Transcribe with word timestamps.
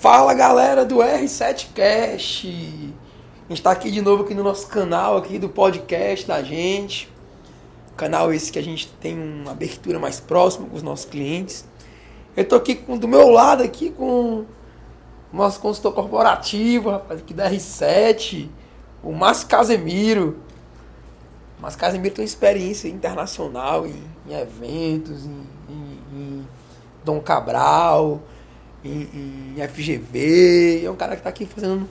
Fala 0.00 0.32
galera 0.32 0.82
do 0.82 0.96
R7Cast! 0.96 2.46
A 2.46 3.48
gente 3.50 3.58
está 3.58 3.70
aqui 3.70 3.90
de 3.90 4.00
novo 4.00 4.22
aqui 4.22 4.32
no 4.32 4.42
nosso 4.42 4.66
canal 4.66 5.18
aqui 5.18 5.38
do 5.38 5.46
podcast 5.46 6.26
da 6.26 6.42
gente. 6.42 7.12
Canal 7.98 8.32
esse 8.32 8.50
que 8.50 8.58
a 8.58 8.62
gente 8.62 8.88
tem 8.98 9.14
uma 9.14 9.50
abertura 9.50 9.98
mais 9.98 10.18
próxima 10.18 10.66
com 10.66 10.74
os 10.74 10.82
nossos 10.82 11.04
clientes. 11.04 11.66
Eu 12.34 12.48
tô 12.48 12.56
aqui 12.56 12.76
com, 12.76 12.96
do 12.96 13.06
meu 13.06 13.28
lado 13.28 13.62
aqui 13.62 13.90
com 13.90 14.46
o 15.30 15.36
nosso 15.36 15.60
consultor 15.60 15.92
corporativo, 15.92 16.88
rapaz, 16.88 17.20
aqui 17.20 17.34
da 17.34 17.50
R7, 17.50 18.48
o 19.02 19.12
Márcio 19.12 19.48
Casemiro. 19.48 20.38
O 21.62 21.76
Casemiro 21.76 22.14
tem 22.14 22.24
experiência 22.24 22.88
internacional 22.88 23.86
em, 23.86 24.02
em 24.26 24.32
eventos, 24.32 25.26
em, 25.26 25.46
em, 25.68 26.00
em 26.14 26.48
Dom 27.04 27.20
Cabral, 27.20 28.22
em, 28.84 29.56
em 29.56 29.68
FGV. 29.68 30.84
É 30.84 30.90
um 30.90 30.96
cara 30.96 31.12
que 31.12 31.20
está 31.20 31.30
aqui 31.30 31.46
fazendo 31.46 31.88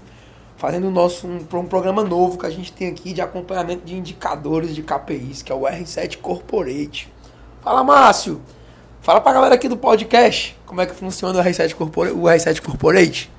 fazendo 0.59 0.91
nosso 0.91 1.25
um, 1.25 1.37
um, 1.37 1.65
programa 1.65 2.03
novo 2.03 2.37
que 2.37 2.45
a 2.45 2.49
gente 2.49 2.73
tem 2.73 2.89
aqui 2.89 3.13
de 3.13 3.21
acompanhamento 3.21 3.85
de 3.85 3.95
indicadores 3.95 4.75
de 4.75 4.83
KPIs, 4.83 5.41
que 5.41 5.53
é 5.53 5.55
o 5.55 5.61
R7 5.61 6.17
Corporate. 6.17 7.09
Fala, 7.63 7.81
Márcio! 7.81 8.41
Fala 9.01 9.21
pra 9.21 9.31
galera 9.31 9.55
aqui 9.55 9.69
do 9.69 9.77
podcast 9.77 10.57
como 10.65 10.81
é 10.81 10.85
que 10.85 10.93
funciona 10.93 11.39
o 11.39 11.43
R7 11.43 11.73
Corporate. 11.73 12.13
O 12.13 12.23
R7 12.23 12.61
Corporate. 12.61 13.31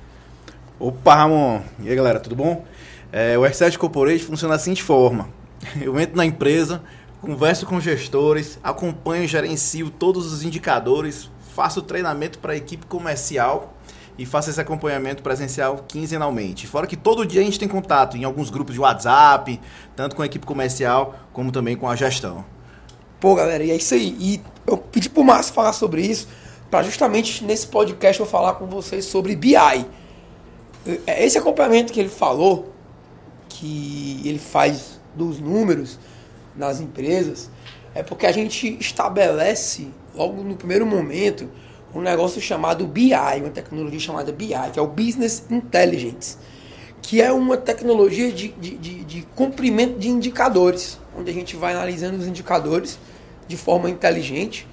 Opa, 0.78 1.14
Ramon! 1.14 1.60
E 1.80 1.90
aí, 1.90 1.94
galera, 1.94 2.18
tudo 2.18 2.34
bom? 2.34 2.64
É, 3.12 3.36
o 3.36 3.42
R7 3.42 3.76
Corporate 3.76 4.24
funciona 4.24 4.54
da 4.54 4.58
seguinte 4.58 4.82
forma. 4.82 5.28
Eu 5.78 6.00
entro 6.00 6.16
na 6.16 6.24
empresa, 6.24 6.82
converso 7.20 7.66
com 7.66 7.78
gestores, 7.78 8.58
acompanho 8.62 9.24
e 9.24 9.28
gerencio 9.28 9.90
todos 9.90 10.32
os 10.32 10.42
indicadores, 10.42 11.30
faço 11.50 11.82
treinamento 11.82 12.38
para 12.38 12.52
a 12.52 12.56
equipe 12.56 12.86
comercial 12.86 13.74
e 14.18 14.26
faço 14.26 14.50
esse 14.50 14.60
acompanhamento 14.60 15.22
presencial 15.22 15.84
quinzenalmente. 15.88 16.66
Fora 16.66 16.86
que 16.86 16.96
todo 16.96 17.24
dia 17.24 17.40
a 17.40 17.44
gente 17.44 17.58
tem 17.58 17.68
contato 17.68 18.16
em 18.16 18.24
alguns 18.24 18.50
grupos 18.50 18.74
de 18.74 18.80
WhatsApp, 18.80 19.60
tanto 19.96 20.14
com 20.14 20.22
a 20.22 20.26
equipe 20.26 20.44
comercial 20.44 21.14
como 21.32 21.50
também 21.50 21.76
com 21.76 21.88
a 21.88 21.96
gestão. 21.96 22.44
Pô, 23.18 23.34
galera, 23.34 23.64
e 23.64 23.70
é 23.70 23.76
isso 23.76 23.94
aí. 23.94 24.16
E 24.18 24.42
eu 24.66 24.76
pedi 24.76 25.08
pro 25.08 25.24
Márcio 25.24 25.54
falar 25.54 25.72
sobre 25.72 26.02
isso, 26.02 26.28
para 26.70 26.82
justamente 26.82 27.44
nesse 27.44 27.66
podcast 27.66 28.20
eu 28.20 28.26
falar 28.26 28.54
com 28.54 28.66
vocês 28.66 29.04
sobre 29.04 29.34
BI. 29.36 29.56
É, 29.56 31.24
esse 31.24 31.36
acompanhamento 31.36 31.92
que 31.92 32.00
ele 32.00 32.08
falou, 32.08 32.72
que 33.48 34.22
ele 34.24 34.38
faz 34.38 35.00
dos 35.14 35.38
números 35.38 35.98
nas 36.54 36.80
empresas, 36.80 37.50
é 37.94 38.02
porque 38.02 38.26
a 38.26 38.32
gente 38.32 38.76
estabelece 38.80 39.88
logo 40.14 40.42
no 40.42 40.56
primeiro 40.56 40.86
momento 40.86 41.48
um 41.94 42.00
negócio 42.00 42.40
chamado 42.40 42.86
BI, 42.86 43.12
uma 43.14 43.50
tecnologia 43.50 43.98
chamada 43.98 44.30
BI, 44.32 44.54
que 44.72 44.78
é 44.78 44.82
o 44.82 44.86
Business 44.86 45.44
Intelligence, 45.50 46.36
que 47.02 47.20
é 47.20 47.32
uma 47.32 47.56
tecnologia 47.56 48.30
de, 48.30 48.48
de, 48.48 48.76
de, 48.76 49.04
de 49.04 49.22
cumprimento 49.34 49.98
de 49.98 50.08
indicadores, 50.08 50.98
onde 51.16 51.30
a 51.30 51.34
gente 51.34 51.56
vai 51.56 51.72
analisando 51.72 52.18
os 52.18 52.26
indicadores 52.26 52.98
de 53.48 53.56
forma 53.56 53.90
inteligente 53.90 54.66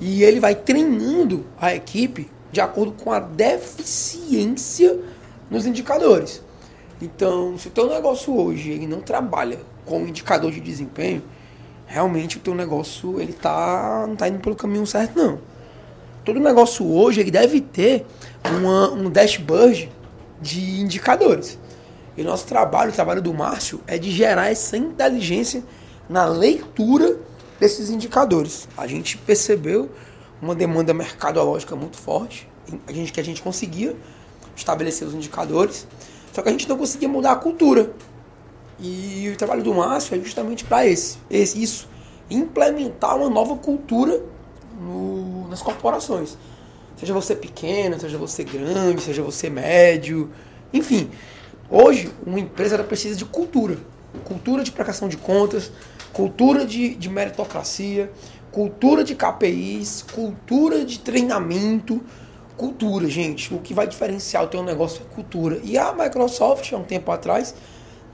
e 0.00 0.22
ele 0.22 0.40
vai 0.40 0.54
treinando 0.54 1.44
a 1.60 1.74
equipe 1.74 2.30
de 2.50 2.60
acordo 2.60 2.92
com 2.92 3.12
a 3.12 3.20
deficiência 3.20 4.98
nos 5.50 5.66
indicadores. 5.66 6.42
Então, 7.02 7.58
se 7.58 7.68
o 7.68 7.70
teu 7.70 7.88
negócio 7.88 8.34
hoje 8.34 8.70
ele 8.70 8.86
não 8.86 9.00
trabalha 9.00 9.58
com 9.84 10.06
indicador 10.06 10.50
de 10.50 10.60
desempenho, 10.60 11.22
realmente 11.86 12.36
o 12.36 12.40
teu 12.40 12.54
negócio 12.54 13.20
ele 13.20 13.32
tá 13.32 14.04
não 14.06 14.14
está 14.14 14.28
indo 14.28 14.40
pelo 14.40 14.56
caminho 14.56 14.86
certo 14.86 15.16
não 15.16 15.38
todo 16.24 16.40
negócio 16.40 16.86
hoje 16.90 17.20
ele 17.20 17.30
deve 17.30 17.60
ter 17.60 18.06
uma, 18.44 18.90
um 18.90 19.10
dashboard 19.10 19.90
de 20.40 20.80
indicadores. 20.80 21.58
E 22.16 22.22
nosso 22.22 22.46
trabalho, 22.46 22.90
o 22.90 22.94
trabalho 22.94 23.22
do 23.22 23.32
Márcio, 23.32 23.80
é 23.86 23.98
de 23.98 24.10
gerar 24.10 24.50
essa 24.50 24.76
inteligência 24.76 25.64
na 26.08 26.26
leitura 26.26 27.18
desses 27.58 27.90
indicadores. 27.90 28.68
A 28.76 28.86
gente 28.86 29.16
percebeu 29.16 29.90
uma 30.40 30.54
demanda 30.54 30.92
mercadológica 30.94 31.74
muito 31.74 31.96
forte, 31.96 32.48
a 32.86 32.92
gente, 32.92 33.12
que 33.12 33.20
a 33.20 33.24
gente 33.24 33.42
conseguia 33.42 33.96
estabelecer 34.54 35.08
os 35.08 35.14
indicadores, 35.14 35.86
só 36.32 36.42
que 36.42 36.48
a 36.48 36.52
gente 36.52 36.68
não 36.68 36.76
conseguia 36.76 37.08
mudar 37.08 37.32
a 37.32 37.36
cultura. 37.36 37.90
E 38.78 39.30
o 39.32 39.36
trabalho 39.36 39.62
do 39.62 39.72
Márcio 39.74 40.16
é 40.16 40.20
justamente 40.20 40.64
para 40.64 40.86
esse, 40.86 41.18
esse, 41.30 41.62
isso, 41.62 41.88
implementar 42.30 43.16
uma 43.16 43.30
nova 43.30 43.56
cultura 43.56 44.20
no, 44.80 45.48
nas 45.48 45.62
corporações. 45.62 46.36
Seja 46.96 47.12
você 47.12 47.34
pequeno, 47.34 47.98
seja 47.98 48.18
você 48.18 48.44
grande, 48.44 49.02
seja 49.02 49.22
você 49.22 49.50
médio, 49.50 50.30
enfim. 50.72 51.10
Hoje, 51.70 52.10
uma 52.26 52.38
empresa 52.38 52.82
precisa 52.82 53.16
de 53.16 53.24
cultura. 53.24 53.76
Cultura 54.24 54.62
de 54.62 54.70
prestação 54.70 55.08
de 55.08 55.16
contas, 55.16 55.72
cultura 56.12 56.64
de, 56.64 56.94
de 56.94 57.08
meritocracia, 57.08 58.10
cultura 58.52 59.02
de 59.02 59.14
KPIs, 59.14 60.04
cultura 60.12 60.84
de 60.84 60.98
treinamento. 61.00 62.00
Cultura, 62.56 63.08
gente. 63.08 63.52
O 63.52 63.58
que 63.58 63.74
vai 63.74 63.86
diferenciar 63.86 64.44
o 64.44 64.46
teu 64.46 64.62
negócio 64.62 65.02
é 65.02 65.14
cultura. 65.14 65.60
E 65.64 65.76
a 65.76 65.92
Microsoft, 65.92 66.72
há 66.72 66.76
um 66.76 66.84
tempo 66.84 67.10
atrás, 67.10 67.54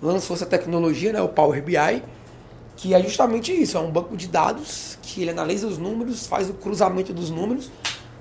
lançou 0.02 0.34
essa 0.34 0.46
tecnologia, 0.46 1.12
né, 1.12 1.20
o 1.20 1.28
Power 1.28 1.62
BI, 1.62 2.02
que 2.76 2.94
é 2.94 3.02
justamente 3.02 3.52
isso, 3.52 3.76
é 3.76 3.80
um 3.80 3.90
banco 3.90 4.16
de 4.16 4.26
dados 4.26 4.98
que 5.02 5.20
ele 5.20 5.30
analisa 5.30 5.66
os 5.66 5.76
números, 5.76 6.26
faz 6.26 6.48
o 6.48 6.54
cruzamento 6.54 7.12
dos 7.12 7.30
números 7.30 7.70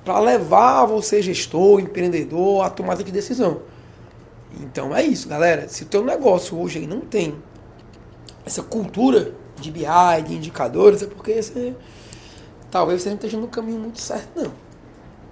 para 0.04 0.20
levar 0.20 0.86
você, 0.86 1.22
gestor, 1.22 1.80
empreendedor, 1.80 2.66
a 2.66 2.70
tomada 2.70 3.04
de 3.04 3.12
decisão. 3.12 3.62
Então 4.60 4.96
é 4.96 5.04
isso, 5.04 5.30
galera. 5.30 5.70
Se 5.70 5.84
o 5.84 5.86
teu 5.86 6.04
negócio 6.04 6.60
hoje 6.60 6.86
não 6.88 7.02
tem 7.02 7.36
essa 8.46 8.64
cultura 8.64 9.34
de 9.60 9.72
BI, 9.72 9.84
de 10.26 10.36
indicadores, 10.36 11.04
é 11.04 11.06
porque 11.06 11.42
você 11.42 11.76
talvez 12.72 13.02
você 13.02 13.10
não 13.10 13.16
esteja 13.16 13.38
no 13.38 13.48
caminho 13.48 13.80
muito 13.80 14.00
certo, 14.00 14.30
não. 14.36 14.52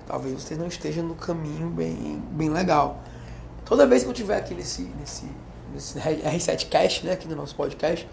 Talvez 0.06 0.42
você 0.42 0.56
não 0.56 0.68
esteja 0.68 1.02
no 1.02 1.16
caminho 1.16 1.70
bem, 1.70 2.22
bem 2.32 2.50
legal. 2.50 3.04
Toda 3.66 3.86
vez 3.86 4.04
que 4.04 4.10
eu 4.10 4.14
tiver 4.14 4.38
aqui 4.38 4.54
nesse, 4.54 4.84
nesse, 5.00 5.26
nesse 5.74 6.00
R7 6.00 6.70
Cast, 6.70 7.06
né, 7.06 7.14
aqui 7.14 7.28
no 7.28 7.36
nosso 7.36 7.56
podcast, 7.56 8.08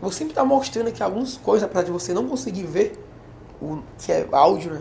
vou 0.00 0.10
sempre 0.12 0.32
estar 0.32 0.44
mostrando 0.44 0.88
aqui 0.88 1.02
algumas 1.02 1.36
coisas, 1.36 1.64
apesar 1.64 1.84
de 1.84 1.90
você 1.90 2.12
não 2.12 2.26
conseguir 2.28 2.64
ver 2.64 2.98
o 3.60 3.82
que 3.98 4.12
é 4.12 4.26
áudio, 4.32 4.72
né? 4.72 4.80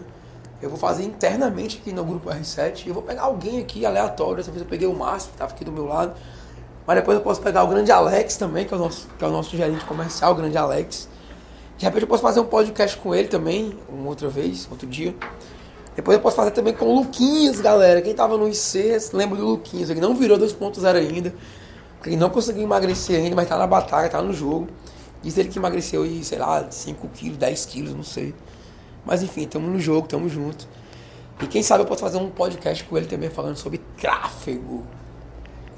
Eu 0.61 0.69
vou 0.69 0.77
fazer 0.77 1.03
internamente 1.03 1.79
aqui 1.81 1.93
no 1.93 2.03
grupo 2.03 2.29
R7 2.29 2.85
e 2.85 2.89
eu 2.89 2.93
vou 2.93 3.03
pegar 3.03 3.23
alguém 3.23 3.59
aqui 3.61 3.85
aleatório. 3.85 4.37
Dessa 4.37 4.51
vez 4.51 4.61
eu 4.61 4.67
peguei 4.67 4.87
o 4.87 4.93
Márcio, 4.93 5.29
que 5.29 5.35
estava 5.35 5.53
aqui 5.53 5.63
do 5.63 5.71
meu 5.71 5.85
lado. 5.85 6.13
Mas 6.85 6.97
depois 6.97 7.17
eu 7.17 7.23
posso 7.23 7.39
pegar 7.41 7.63
o 7.63 7.67
grande 7.67 7.91
Alex 7.91 8.35
também, 8.35 8.65
que 8.65 8.73
é 8.73 8.77
o 8.77 8.79
nosso, 8.79 9.07
que 9.17 9.23
é 9.23 9.27
o 9.27 9.31
nosso 9.31 9.55
gerente 9.55 9.85
comercial, 9.85 10.33
o 10.33 10.35
grande 10.35 10.57
Alex. 10.57 11.07
De 11.77 11.85
repente 11.85 12.01
eu 12.01 12.07
posso 12.09 12.21
fazer 12.21 12.41
um 12.41 12.45
podcast 12.45 12.97
com 12.97 13.15
ele 13.15 13.29
também, 13.29 13.77
uma 13.87 14.09
outra 14.09 14.27
vez, 14.27 14.67
outro 14.69 14.85
dia. 14.85 15.15
Depois 15.95 16.17
eu 16.17 16.21
posso 16.21 16.35
fazer 16.35 16.51
também 16.51 16.73
com 16.73 16.85
o 16.85 16.95
Luquinhas, 16.95 17.61
galera. 17.61 18.01
Quem 18.01 18.13
tava 18.13 18.37
no 18.37 18.49
IC, 18.49 18.97
lembra 19.13 19.37
do 19.37 19.45
Luquinhas. 19.45 19.89
Ele 19.89 20.01
não 20.01 20.13
virou 20.13 20.37
2.0 20.37 20.95
ainda. 20.95 21.33
Ele 22.05 22.15
não 22.15 22.29
conseguiu 22.29 22.63
emagrecer 22.63 23.19
ainda, 23.19 23.35
mas 23.35 23.47
tá 23.47 23.57
na 23.57 23.67
batalha, 23.67 24.09
tá 24.09 24.21
no 24.21 24.33
jogo. 24.33 24.67
Diz 25.21 25.37
ele 25.37 25.49
que 25.49 25.59
emagreceu 25.59 26.03
aí, 26.03 26.23
sei 26.23 26.37
lá, 26.37 26.69
5 26.69 27.07
quilos, 27.09 27.37
10 27.37 27.65
quilos, 27.65 27.93
não 27.93 28.03
sei. 28.03 28.33
Mas 29.05 29.21
enfim, 29.21 29.41
estamos 29.41 29.69
no 29.69 29.79
jogo, 29.79 30.05
estamos 30.05 30.31
juntos. 30.31 30.67
E 31.41 31.47
quem 31.47 31.63
sabe 31.63 31.83
eu 31.83 31.87
posso 31.87 32.01
fazer 32.01 32.17
um 32.17 32.29
podcast 32.29 32.83
com 32.83 32.97
ele 32.97 33.07
também 33.07 33.29
falando 33.29 33.57
sobre 33.57 33.79
tráfego. 33.97 34.85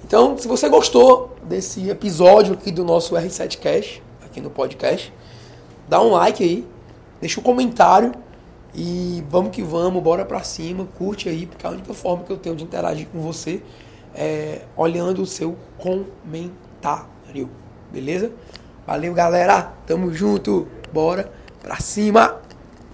Então, 0.04 0.38
se 0.38 0.48
você 0.48 0.68
gostou 0.68 1.36
desse 1.44 1.90
episódio 1.90 2.54
aqui 2.54 2.72
do 2.72 2.84
nosso 2.84 3.16
R7 3.16 3.58
Cash, 3.60 4.02
aqui 4.24 4.42
no 4.42 4.50
podcast, 4.50 5.14
dá 5.88 6.02
um 6.02 6.12
like 6.12 6.44
aí, 6.44 6.68
deixa 7.20 7.40
um 7.40 7.44
comentário 7.44 8.12
e 8.74 9.24
vamos 9.30 9.52
que 9.52 9.62
vamos, 9.62 10.02
bora 10.02 10.26
pra 10.26 10.44
cima, 10.44 10.88
curte 10.98 11.30
aí, 11.30 11.46
porque 11.46 11.66
a 11.66 11.70
única 11.70 11.94
forma 11.94 12.24
que 12.24 12.31
eu 12.31 12.38
tenho 12.38 12.56
de 12.56 12.64
interagir 12.64 13.08
com 13.12 13.22
você 13.22 13.62
é 14.16 14.62
olhando 14.75 15.22
o 15.22 15.25
seu 15.25 15.58
comentário, 15.78 17.50
beleza? 17.92 18.31
Valeu, 18.86 19.13
galera. 19.13 19.72
Tamo 19.86 20.13
junto. 20.13 20.68
Bora 20.92 21.31
pra 21.62 21.80
cima. 21.80 22.41